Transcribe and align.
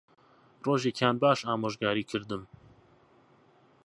ڕۆژێکیان 0.65 1.15
باش 1.21 1.39
ئامۆژگاریی 1.47 2.09
کردم 2.11 2.43